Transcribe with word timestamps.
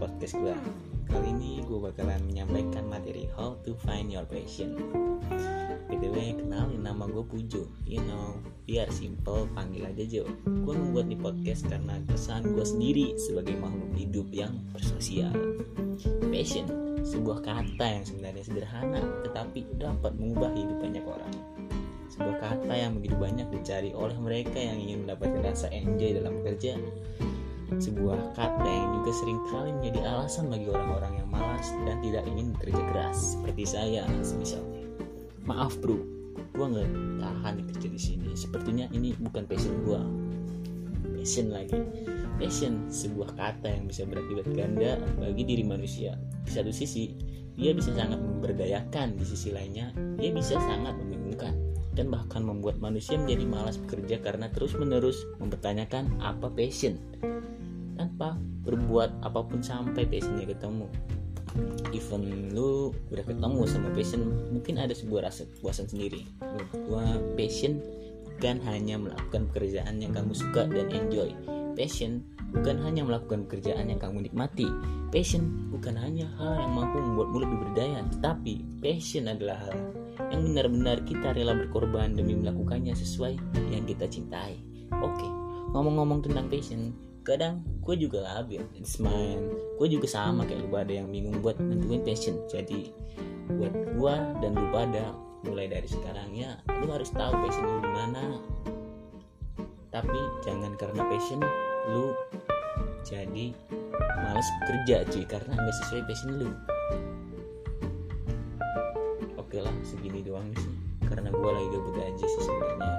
podcast 0.00 0.32
gue 0.40 0.56
Kali 1.10 1.28
ini 1.36 1.60
gue 1.66 1.76
bakalan 1.76 2.22
menyampaikan 2.24 2.88
materi 2.88 3.28
How 3.36 3.58
to 3.66 3.76
find 3.84 4.08
your 4.08 4.24
passion. 4.24 4.78
BTW 5.90 6.38
kenalin 6.38 6.86
nama 6.86 7.04
gue 7.10 7.20
Pujo. 7.26 7.66
You 7.82 8.00
know, 8.06 8.38
biar 8.64 8.88
simple 8.94 9.50
panggil 9.52 9.90
aja 9.90 10.06
Jo. 10.06 10.24
Gue 10.46 10.70
membuat 10.70 11.10
di 11.10 11.18
podcast 11.18 11.66
karena 11.66 11.98
kesan 12.06 12.54
gue 12.54 12.62
sendiri 12.62 13.18
sebagai 13.18 13.58
makhluk 13.58 13.90
hidup 13.98 14.28
yang 14.30 14.54
bersosial. 14.70 15.34
Passion, 16.30 16.70
sebuah 17.02 17.42
kata 17.42 17.84
yang 17.84 18.04
sebenarnya 18.06 18.44
sederhana 18.46 19.02
Tetapi 19.26 19.76
dapat 19.76 20.14
mengubah 20.14 20.54
hidup 20.54 20.78
banyak 20.78 21.04
orang. 21.04 21.34
Sebuah 22.06 22.38
kata 22.38 22.72
yang 22.72 22.96
begitu 22.96 23.18
banyak 23.18 23.50
dicari 23.50 23.90
oleh 23.92 24.14
mereka 24.16 24.56
yang 24.56 24.78
ingin 24.78 25.04
mendapatkan 25.04 25.42
rasa 25.42 25.68
enjoy 25.74 26.16
dalam 26.16 26.38
bekerja 26.40 26.78
sebuah 27.78 28.34
kata 28.34 28.66
yang 28.66 28.90
juga 29.00 29.12
sering 29.14 29.38
kali 29.46 29.70
menjadi 29.78 30.00
alasan 30.02 30.50
bagi 30.50 30.66
orang-orang 30.66 31.12
yang 31.22 31.28
malas 31.30 31.68
dan 31.86 31.96
tidak 32.02 32.24
ingin 32.26 32.50
bekerja 32.56 32.82
keras 32.90 33.38
seperti 33.38 33.62
saya 33.62 34.02
misalnya. 34.10 34.86
Maaf 35.46 35.78
bro. 35.78 35.98
Gue 36.50 36.66
nggak 36.66 36.90
tahan 37.22 37.54
kerja 37.70 37.88
di 37.88 38.00
sini. 38.00 38.30
Sepertinya 38.34 38.90
ini 38.90 39.14
bukan 39.16 39.46
passion 39.46 39.86
gue 39.86 40.00
passion 41.20 41.52
lagi. 41.54 41.78
Passion 42.40 42.88
sebuah 42.88 43.36
kata 43.36 43.68
yang 43.68 43.84
bisa 43.86 44.08
berakibat 44.08 44.48
ganda 44.56 44.96
bagi 45.20 45.44
diri 45.44 45.62
manusia. 45.62 46.16
Di 46.42 46.50
satu 46.50 46.72
sisi 46.72 47.14
dia 47.54 47.76
bisa 47.76 47.92
sangat 47.92 48.18
memberdayakan. 48.18 49.20
Di 49.20 49.24
sisi 49.28 49.52
lainnya 49.52 49.92
dia 50.16 50.32
bisa 50.32 50.56
sangat 50.58 50.96
membingungkan 50.96 51.52
dan 51.94 52.08
bahkan 52.08 52.40
membuat 52.40 52.78
manusia 52.78 53.18
menjadi 53.18 53.44
malas 53.44 53.76
bekerja 53.76 54.22
karena 54.22 54.46
terus-menerus 54.54 55.26
mempertanyakan 55.42 56.08
apa 56.22 56.48
passion 56.54 56.96
tanpa 58.00 58.40
berbuat 58.64 59.20
apa 59.20 59.44
pun 59.44 59.60
sampai 59.60 60.08
passionnya 60.08 60.48
ketemu. 60.48 60.88
Even 61.92 62.54
lu 62.56 62.96
udah 63.12 63.24
ketemu 63.26 63.60
sama 63.68 63.92
passion 63.92 64.22
mungkin 64.48 64.80
ada 64.80 64.96
sebuah 64.96 65.28
rasa 65.28 65.44
kepuasan 65.44 65.92
sendiri. 65.92 66.24
Gua 66.88 67.20
passion 67.36 67.84
bukan 68.24 68.56
hanya 68.64 68.96
melakukan 68.96 69.52
pekerjaan 69.52 70.00
yang 70.00 70.16
kamu 70.16 70.32
suka 70.32 70.64
dan 70.64 70.88
enjoy. 70.88 71.28
Passion 71.76 72.24
bukan 72.56 72.80
hanya 72.80 73.04
melakukan 73.04 73.44
pekerjaan 73.44 73.92
yang 73.92 74.00
kamu 74.00 74.32
nikmati. 74.32 74.64
Passion 75.12 75.68
bukan 75.68 75.98
hanya 76.00 76.24
hal 76.40 76.56
yang 76.56 76.72
mampu 76.72 76.96
membuatmu 77.02 77.36
lebih 77.44 77.58
berdaya 77.68 78.00
tetapi 78.16 78.80
passion 78.80 79.28
adalah 79.28 79.60
hal 79.68 79.76
yang 80.30 80.46
benar-benar 80.46 81.02
kita 81.04 81.34
rela 81.34 81.52
berkorban 81.52 82.14
demi 82.14 82.38
melakukannya 82.38 82.94
sesuai 82.94 83.36
yang 83.74 83.84
kita 83.84 84.06
cintai. 84.06 84.56
Oke 85.02 85.28
ngomong-ngomong 85.70 86.26
tentang 86.26 86.50
passion 86.50 86.90
kadang 87.30 87.62
gue 87.86 87.94
juga 87.94 88.26
labil 88.26 88.58
it's 88.74 88.98
mine. 88.98 89.54
Gue 89.78 89.86
juga 89.86 90.10
sama 90.10 90.42
kayak 90.42 90.66
lu 90.66 90.68
pada 90.68 90.90
yang 90.90 91.06
bingung 91.14 91.38
buat 91.38 91.54
nentuin 91.62 92.02
passion. 92.02 92.42
Jadi 92.50 92.90
buat 93.54 93.70
gue 93.70 94.14
dan 94.42 94.50
lu 94.58 94.66
pada 94.74 95.14
mulai 95.46 95.70
dari 95.70 95.86
sekarang 95.86 96.34
ya 96.36 96.58
lu 96.82 96.90
harus 96.90 97.14
tahu 97.14 97.30
passion 97.46 97.62
lu 97.62 97.78
di 97.86 97.92
mana. 97.94 98.24
Tapi 99.94 100.20
jangan 100.42 100.74
karena 100.74 101.06
passion 101.06 101.38
lu 101.94 102.10
jadi 103.06 103.54
males 104.20 104.48
bekerja 104.60 105.06
cuy 105.06 105.24
karena 105.24 105.54
nggak 105.54 105.76
sesuai 105.86 106.02
passion 106.10 106.30
lu. 106.34 106.50
Oke 109.38 109.62
lah 109.62 109.74
segini 109.86 110.26
doang 110.26 110.50
sih 110.58 110.74
karena 111.06 111.30
gue 111.30 111.50
lagi 111.50 111.68
gabut 111.74 111.94
aja 111.94 112.26
sih 112.26 112.42
sebenarnya. 112.42 112.94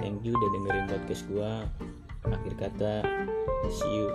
Thank 0.00 0.24
you 0.24 0.36
udah 0.36 0.50
dengerin 0.52 0.86
podcast 0.88 1.24
gue 1.28 1.52
akhir 2.32 2.54
kata 2.56 2.92
see 3.68 3.90
you 3.92 4.08